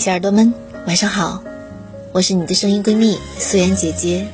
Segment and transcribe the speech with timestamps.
[0.00, 0.54] 小耳朵们，
[0.86, 1.44] 晚上好，
[2.14, 4.26] 我是你的声音闺蜜素颜姐姐。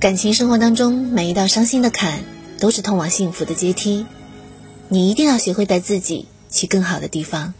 [0.00, 2.24] 感情生活当中，每一道伤心的坎
[2.58, 4.04] 都是通往幸福的阶梯，
[4.88, 7.54] 你一定要学会带自己去更好的地方。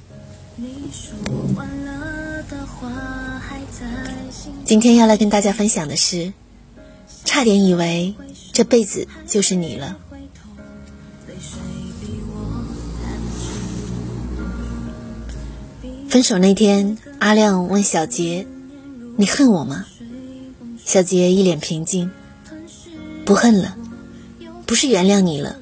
[4.65, 6.33] 今天要来跟大家分享的是，
[7.25, 8.13] 差点以为
[8.53, 9.97] 这辈子就是你了。
[16.09, 18.47] 分手那天，阿亮问小杰
[19.19, 19.85] ：“你恨我吗？”
[20.83, 22.11] 小杰一脸平静
[23.27, 23.77] ：“不恨了，
[24.65, 25.57] 不是原谅你了，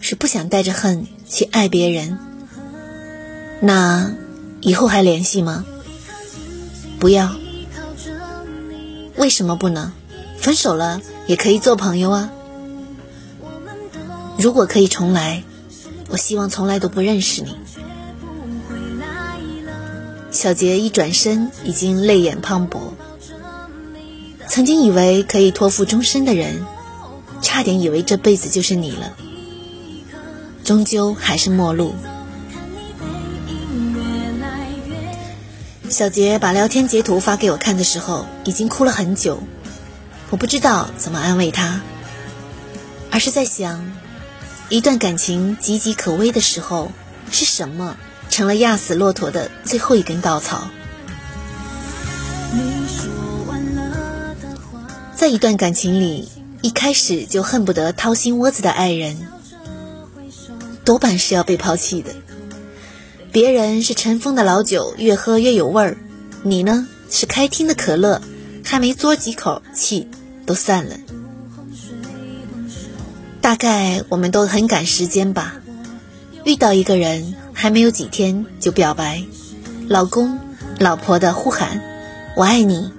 [0.00, 2.18] 是不想带着恨去爱别人。
[3.60, 4.10] 那
[4.62, 5.66] 以后还联系吗？
[6.98, 7.36] 不要。
[9.16, 9.92] 为什么不能？
[10.38, 12.32] 分手了也可以做朋友啊。
[14.38, 15.44] 如果可以重来，
[16.08, 17.54] 我希望从来都不认识你。”
[20.32, 22.94] 小杰一转身，已经泪眼磅礴。
[24.48, 26.64] 曾经以为可以托付终身的人，
[27.42, 29.14] 差点以为这辈子就是你了，
[30.64, 31.94] 终究还是陌路。
[35.90, 39.42] 小杰把聊天截图发给我看的时候，已经哭了很久。
[40.30, 41.82] 我不知道怎么安慰他，
[43.10, 43.92] 而是在想，
[44.70, 46.90] 一段感情岌岌可危的时候
[47.30, 47.98] 是什么？
[48.32, 50.66] 成了压死骆驼的最后一根稻草。
[55.14, 56.30] 在一段感情里，
[56.62, 59.18] 一开始就恨不得掏心窝子的爱人，
[60.82, 62.10] 多半是要被抛弃的。
[63.30, 65.96] 别人是尘封的老酒，越喝越有味儿；
[66.42, 68.22] 你呢，是开听的可乐，
[68.64, 70.08] 还没嘬几口，气
[70.46, 70.96] 都散了。
[73.42, 75.56] 大概我们都很赶时间吧，
[76.44, 77.34] 遇到一个人。
[77.62, 79.22] 还没有几天就表白，
[79.86, 80.36] 老公、
[80.80, 81.80] 老婆的呼喊
[82.34, 82.90] ：“我爱你，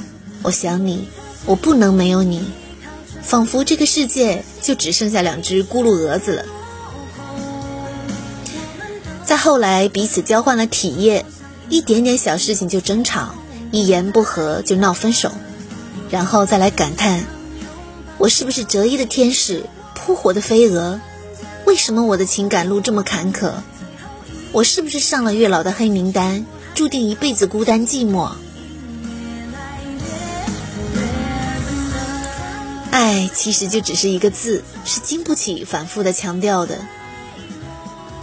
[0.42, 1.06] 我想你，
[1.46, 2.42] 我不能没有你。”
[3.22, 6.46] 仿佛这个世界就只剩下两只咕噜蛾子了。
[9.26, 11.26] 再后来，彼此交换了体液，
[11.68, 13.36] 一点点小事情就争吵，
[13.70, 15.30] 一言不合就闹分手，
[16.10, 17.26] 然后再来感叹
[18.18, 21.02] ：“我是不是折翼的天使，扑火的飞蛾？
[21.66, 23.52] 为什么我的情感路这么坎坷？”
[24.54, 28.34] 我是不是上了月老的黑名单，注定一辈子孤单寂寞？
[32.92, 36.78] 爱其实就只是一个字，是经不起反复的强调的。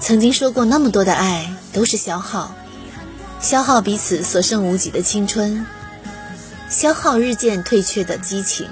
[0.01, 2.55] 曾经说过那么多的爱都是消耗，
[3.41, 5.67] 消耗彼此所剩无几的青春，
[6.69, 8.69] 消耗日渐退却的激情。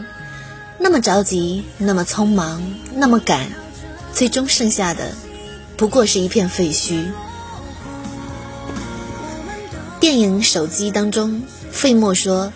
[0.78, 2.62] 那么着急，那么匆忙，
[2.94, 3.50] 那么赶，
[4.14, 5.10] 最终剩下的
[5.76, 7.02] 不过是一片废墟。
[10.00, 11.42] 电影《手机》当中，
[11.72, 12.53] 费莫说：“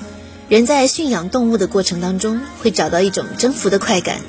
[0.49, 4.21] 人在驯养动物的过程当中，会找到一种征服的快感，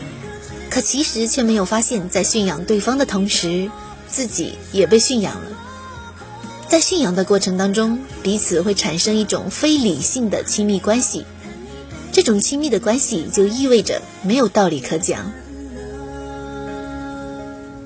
[0.71, 3.69] 可其实却没有发现，在驯养对方的同时，
[4.07, 5.47] 自己也被驯养了。
[6.67, 11.23] 在驯养的过程当中，彼此会产生一种非理性的亲密关系，
[12.11, 15.31] 这种亲密的关系就意味着没有道理可讲。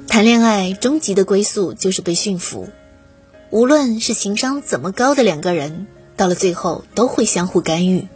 [0.08, 2.70] 谈恋爱终极的归宿就是被驯服。”
[3.50, 5.88] 无论是情商怎么高的两个人，
[6.18, 8.08] 到了最后都会相互干预。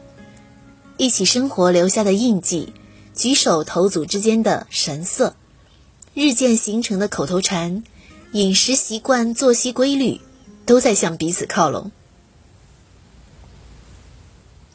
[0.98, 2.74] 一起生活留下的印记，
[3.16, 5.36] 举手投足之间的神色，
[6.14, 7.84] 日渐形成的口头禅，
[8.34, 10.20] 饮食习惯、作息规律，
[10.66, 11.92] 都在向彼此靠拢。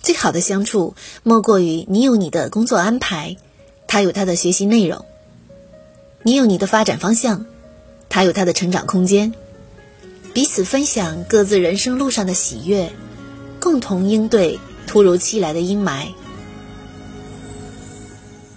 [0.01, 3.37] 最好的相处，莫过于你有你的工作安排，
[3.87, 5.05] 他有他的学习内容；
[6.23, 7.45] 你有你的发展方向，
[8.09, 9.35] 他有他的成长空间。
[10.37, 12.93] 彼此分享各自人生路上的喜悦，
[13.59, 16.09] 共同应对突如其来的阴霾，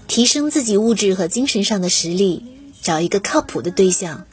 [0.05, 2.43] 提升自己物质和精神上的实力，
[2.81, 4.25] 找一个靠谱的对象。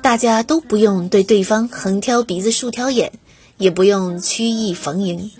[0.00, 3.12] 大家都不用对对方横挑鼻子竖挑眼，
[3.58, 5.30] 也不用曲意逢迎，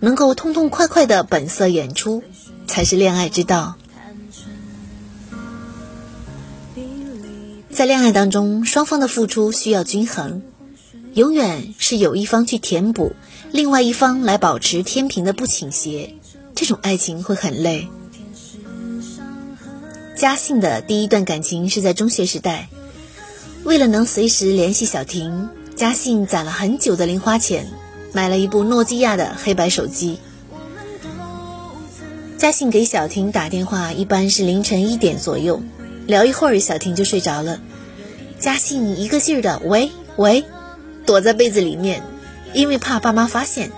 [0.00, 2.24] 能够痛痛快快的本色演出，
[2.66, 3.76] 才是恋爱之道。
[7.70, 10.42] 在恋爱当中，双方的付出需要均衡。
[11.14, 13.12] 永远是有一方去填补，
[13.50, 16.14] 另外一方来保持天平的不倾斜，
[16.54, 17.88] 这种爱情会很累。
[20.16, 22.68] 嘉信的第一段感情是在中学时代，
[23.64, 27.66] 为了能随时联系小婷，嘉信攒了很久的零花钱，
[28.12, 30.18] 买了一部诺基亚的黑白手机。
[32.38, 35.60] 嘉信给小婷打电话一般是凌晨一点左右，
[36.06, 37.60] 聊一会儿小婷就睡着了，
[38.38, 40.44] 嘉信一个劲儿的喂喂。
[41.10, 42.04] 躲在被子里面，
[42.54, 43.72] 因为怕爸妈发现，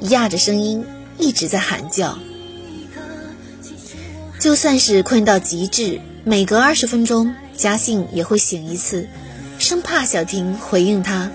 [0.00, 0.84] 压着声音
[1.16, 2.18] 一直在喊叫。
[4.38, 9.08] 就算是困到极致，每隔二十分钟，嘉信也会醒一次，
[9.58, 11.30] 生怕小婷回应他。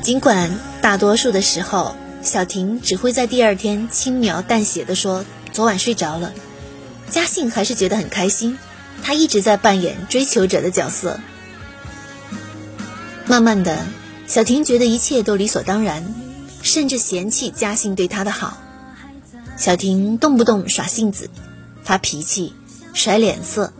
[0.00, 1.94] 尽管大多数的时候，
[2.24, 6.32] 小婷只会在第二天轻描淡写的说昨晚睡着了，
[7.08, 8.58] 嘉信还是觉得很开心。
[9.04, 11.20] 他一直在扮演追求者的角色。
[13.26, 13.86] 慢慢的，
[14.26, 16.14] 小婷觉得一切都理所当然，
[16.60, 18.58] 甚至嫌弃嘉信对她的好。
[19.56, 21.30] 小婷动不动耍性子、
[21.84, 22.52] 发脾气、
[22.92, 23.72] 甩脸色，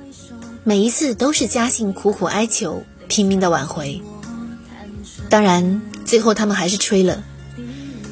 [0.65, 4.01] 每一次都是嘉信苦苦哀求、拼命的挽回。
[5.29, 7.23] 当然，最后他们还是吹了，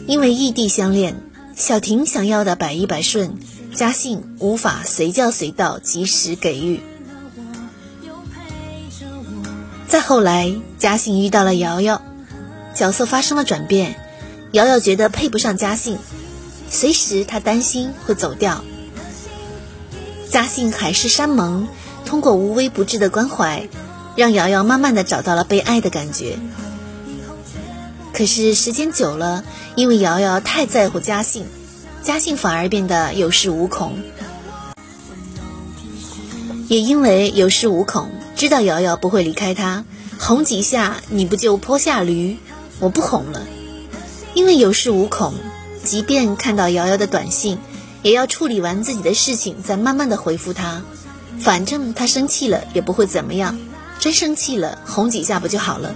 [0.06, 1.16] 因为异地相恋，
[1.54, 3.34] 小婷想要的百依百顺，
[3.74, 6.80] 嘉信无法随叫随到、及时给予。
[9.90, 12.00] 再后来，嘉信遇到了瑶瑶，
[12.76, 13.96] 角色发生了转变，
[14.52, 15.98] 瑶瑶觉得配不上嘉信。
[16.70, 18.62] 随时，他担心会走掉。
[20.30, 21.66] 嘉信海誓山盟，
[22.04, 23.68] 通过无微不至的关怀，
[24.14, 26.38] 让瑶瑶慢慢的找到了被爱的感觉。
[28.14, 29.42] 可是时间久了，
[29.74, 31.44] 因为瑶瑶太在乎嘉信，
[32.00, 33.98] 嘉信反而变得有恃无恐。
[36.68, 38.08] 也因为有恃无恐，
[38.40, 39.84] 知道瑶瑶不会离开他，
[40.18, 42.38] 哄几下你不就坡下驴？
[42.78, 43.46] 我不哄了，
[44.32, 45.34] 因为有恃无恐。
[45.84, 47.58] 即便看到瑶瑶的短信，
[48.00, 50.82] 也要处理完自己的事情，再慢慢的回复她。
[51.38, 53.58] 反正她生气了也不会怎么样，
[53.98, 55.94] 真生气了哄几下不就好了？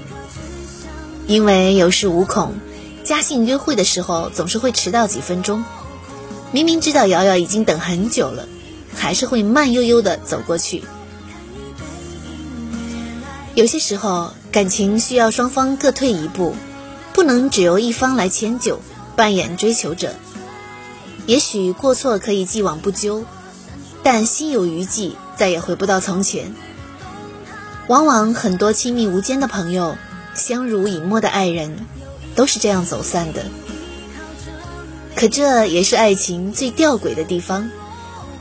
[1.27, 2.53] 因为有恃无恐，
[3.05, 5.65] 嘉信约会的时候总是会迟到几分钟。
[6.53, 8.47] 明明知道瑶瑶已经等很久了，
[8.95, 10.85] 还是会慢悠悠的走过去。
[13.55, 16.57] 有些时候，感情需要双方各退一步，
[17.13, 18.81] 不能只由一方来迁就。
[19.17, 20.13] 扮演追求者，
[21.27, 23.25] 也许过错可以既往不咎，
[24.03, 26.53] 但心有余悸，再也回不到从前。
[27.87, 29.97] 往往很多亲密无间的朋友，
[30.35, 31.87] 相濡以沫的爱人，
[32.35, 33.45] 都是这样走散的。
[35.15, 37.71] 可这也是爱情最吊诡的地方。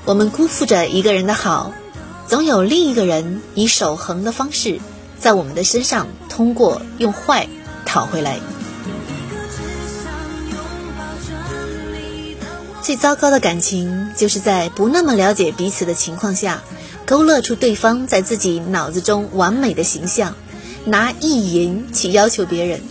[0.06, 1.72] 我们辜负着一个人的好，
[2.28, 4.80] 总有另一个人以守恒的方式，
[5.20, 7.48] 在我们的身上通过用坏
[7.86, 8.40] 讨回来。
[12.82, 16.62] 最糟糕的感情，就是在不那么了解彼此的情况下，
[17.06, 20.36] 勾勒出对方在自己脑子中完美的形象，
[20.84, 22.82] 拿意淫去要求别人，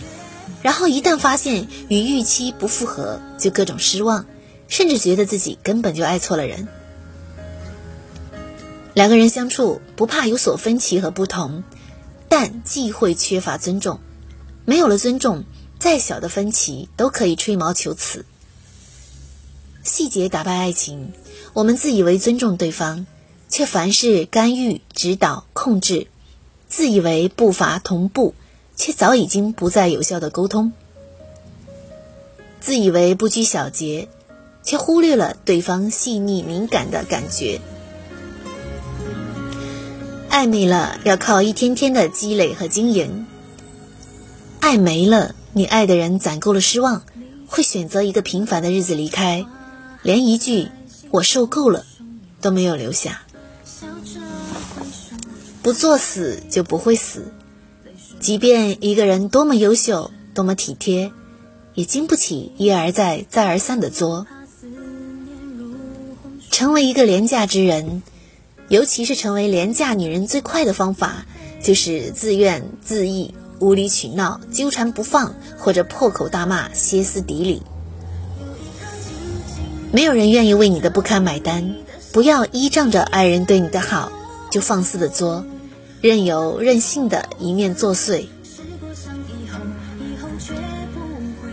[0.63, 4.25] 然后一旦发现与预期不符合，就各种失望，
[4.67, 6.67] 甚至觉得自己根本就爱错了人。
[8.95, 11.63] 两个人相处不怕有所分歧和不同，
[12.35, 13.99] 但忌讳缺乏尊重。
[14.65, 15.43] 没有了尊重，
[15.77, 18.25] 再小的分歧都可以吹毛求疵。
[19.83, 21.13] 细节打败爱情，
[21.53, 23.05] 我们自以为尊重对方，
[23.49, 26.07] 却凡事干预、指导、控制；
[26.67, 28.33] 自以为步伐同步，
[28.75, 30.71] 却早已经不再有效的沟通；
[32.59, 34.07] 自以为不拘小节，
[34.63, 37.61] 却忽略了对方细腻敏感的感觉。
[40.33, 43.27] 爱美了要靠一天天的积累和经营，
[44.61, 47.03] 爱没了，你爱的人攒够了失望，
[47.45, 49.45] 会选择一个平凡的日子离开。
[50.01, 50.69] 连一句
[51.11, 51.85] “我受够了”
[52.41, 53.21] 都没有留下。
[55.61, 57.31] 不作死就不会死。
[58.19, 61.11] 即便一个人多么优秀、多么体贴，
[61.75, 64.25] 也经不起一而再、再而三的作。
[66.49, 68.01] 成为一个廉价之人，
[68.69, 71.25] 尤其是成为廉价女人最快的方法，
[71.61, 77.61] 就是自怨自艾、无理取闹、纠缠不放，或者破口大骂、歇斯底里。
[79.91, 81.75] 没有人愿意为你的不堪买单，
[82.11, 84.11] 不要依仗着爱人对你的好
[84.49, 85.45] 就放肆的作，
[86.01, 88.25] 任由任性的一面作祟。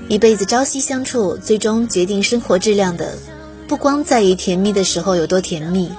[0.08, 3.16] 一辈子朝夕相处，最终决定生活质量的，
[3.68, 5.90] 不光在于甜蜜的时候有多甜蜜，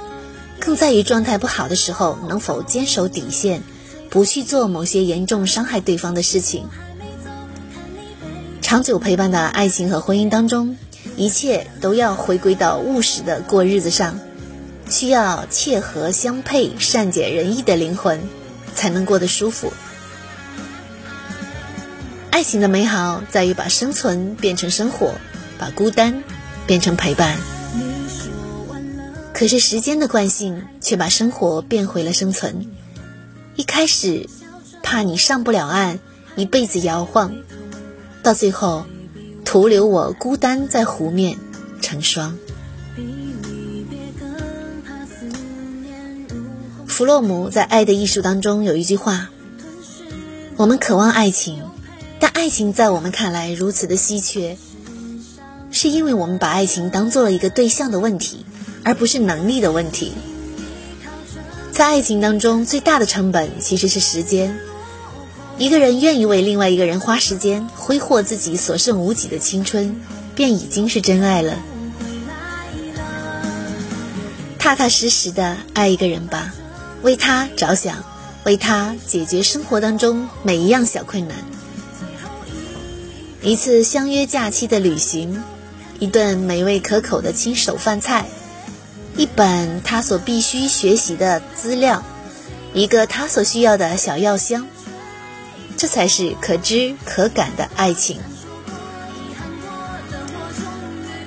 [0.61, 3.63] 更在于状态不好的时候能否坚守底线，
[4.09, 6.69] 不去做某些严重伤害对方的事情。
[8.61, 10.77] 长久陪伴的爱情和婚姻当中。
[11.17, 14.17] 一切都要回归到务实的过日子上，
[14.89, 18.21] 需要切合相配、善解人意的灵魂，
[18.73, 19.73] 才能过得舒服。
[22.31, 25.15] 爱情的美好在于把生存变成生活，
[25.59, 26.23] 把孤单
[26.65, 27.37] 变成陪伴。
[29.41, 32.63] 可是时间的惯性却把生活变回了生存。
[33.55, 34.29] 一开始，
[34.83, 35.97] 怕你上不了岸，
[36.35, 37.33] 一辈子摇晃，
[38.21, 38.85] 到最后，
[39.43, 41.39] 徒留我孤单在湖面
[41.81, 42.37] 成双。
[46.85, 49.31] 弗洛姆在《爱的艺术》当中有一句话
[50.55, 51.63] ：“我们渴望爱情，
[52.19, 54.55] 但爱情在我们看来如此的稀缺，
[55.71, 58.45] 是因为我们把爱情当做了一个对象的问题，
[58.83, 60.13] 而不是能力的问题。
[61.71, 64.59] 在爱情当中，最大的成本其实是时间。
[65.57, 70.01] 一个人愿意为另外一个人花时间，挥霍自己所剩无几的青春，
[70.35, 71.59] 便已经是真爱了。
[74.57, 76.53] 踏踏实实的爱一个人吧。”
[77.03, 78.03] 为他着想，
[78.43, 81.35] 为他解决生活当中每一样小困难。
[83.41, 85.41] 一次相约假期的旅行，
[85.97, 88.27] 一顿美味可口的亲手饭菜，
[89.17, 92.03] 一本他所必须学习的资料，
[92.73, 94.65] 一个他所需要的小药箱，
[95.77, 98.19] 这才是可知可感的爱情。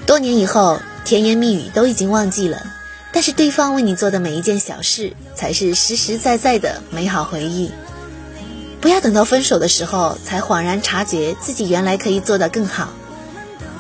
[0.07, 2.63] 多年以后，甜言蜜语都已经忘记了。
[3.13, 7.71] 但是对方为你做的每一件小事，才是实实在在的美好回忆。
[8.81, 12.89] 不要等到分手的时候，才恍然察觉自己原来可以做得更好。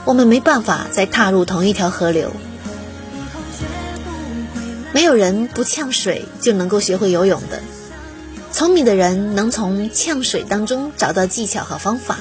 [0.04, 2.30] 我们没办法再踏入同一条河流。
[4.94, 7.60] 没有人不呛水就能够学会游泳的。
[8.52, 12.20] 聪明的人能从呛水当中找到技巧和方法，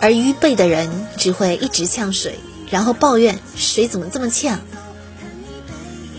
[0.00, 4.58] 而愚笨的人只会一直呛水，然后抱怨水怎么这么呛。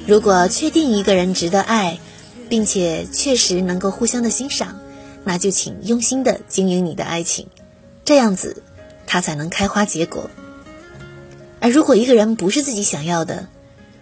[0.08, 2.00] 如果确定一个人值得爱，
[2.48, 4.80] 并且确实能够互相的欣赏，
[5.25, 7.48] 那就请用心的经营你的爱情，
[8.06, 8.63] 这样子，
[9.06, 10.32] 它才能开花结果。
[11.60, 13.50] 而如果一个人不是自己想要的，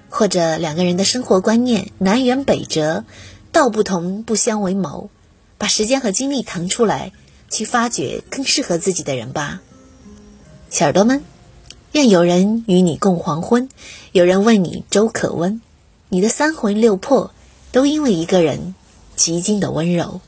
[0.10, 3.04] 或者两个人的生活观念南辕北辙，
[3.52, 5.10] 道不同不相为谋，
[5.58, 7.12] 把时间和精力腾出来，
[7.50, 9.62] 去发掘更适合自己的人吧。
[10.70, 11.24] 小耳朵们，
[11.92, 13.70] 愿有人与你共黄昏，
[14.12, 15.62] 有人问你粥可温。
[16.10, 17.32] 你的三魂六魄，
[17.72, 18.76] 都因为一个人
[19.16, 20.22] 极尽的温柔。